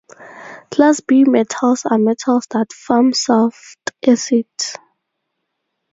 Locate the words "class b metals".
0.71-1.85